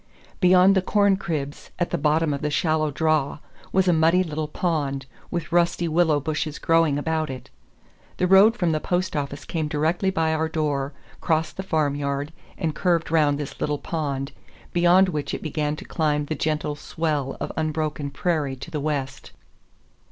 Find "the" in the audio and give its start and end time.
0.73-0.81, 1.91-1.97, 2.41-2.49, 8.17-8.25, 8.71-8.79, 11.55-11.61, 16.25-16.33, 18.71-18.79